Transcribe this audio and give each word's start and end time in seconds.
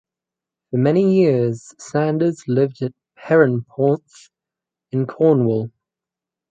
For 0.71 0.77
many 0.77 1.13
years 1.17 1.75
Sanders 1.77 2.45
lived 2.47 2.81
at 2.81 2.91
Perranporth 3.19 4.31
in 4.89 5.05
Cornwall. 5.05 5.69